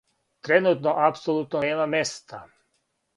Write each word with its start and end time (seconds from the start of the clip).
Тренутно 0.43 0.91
апсолутно 1.07 1.59
нема 1.65 1.85
места. 1.95 2.39